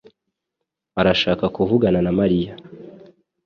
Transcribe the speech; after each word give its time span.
arashaka 0.99 1.45
kuvugana 1.55 1.99
na 2.05 2.11
Mariya 2.19 2.53